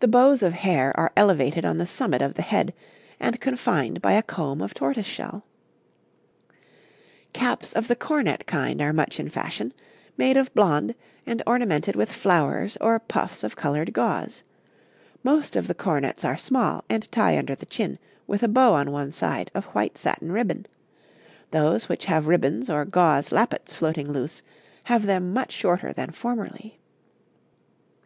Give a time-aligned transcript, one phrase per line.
[0.00, 2.72] 'The bows of hair are elevated on the summit of the head,
[3.20, 5.44] and confined by a comb of tortoise shell.
[7.34, 9.74] 'Caps of the cornette kind are much in fashion,
[10.16, 10.94] made of blond,
[11.26, 14.42] and ornamented with flowers, or puffs of coloured gauze;
[15.22, 18.90] most of the cornettes are small, and tie under the chin, with a bow on
[18.90, 20.64] one side, of white satin ribbon;
[21.50, 24.40] those which have ribbons or gauze lappets floating loose
[24.84, 26.80] have them much shorter than formerly.